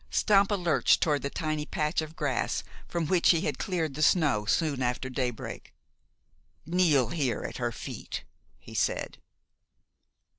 Stampa 0.09 0.55
lurched 0.55 0.99
toward 0.99 1.21
the 1.21 1.29
tiny 1.29 1.63
patch 1.67 2.01
of 2.01 2.15
grass 2.15 2.63
from 2.87 3.05
which 3.05 3.29
he 3.29 3.41
had 3.41 3.59
cleared 3.59 3.93
the 3.93 4.01
snow 4.01 4.45
soon 4.45 4.81
after 4.81 5.11
daybreak. 5.11 5.75
"Kneel 6.65 7.09
here 7.09 7.43
at 7.43 7.57
her 7.57 7.71
feet!" 7.71 8.23
he 8.57 8.73
said. 8.73 9.19